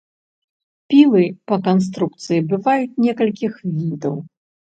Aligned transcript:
Пілы 0.93 1.21
па 1.51 1.55
канструкцыі 1.67 2.39
бываюць 2.55 2.97
некалькіх 3.05 3.53
відаў. 3.77 4.19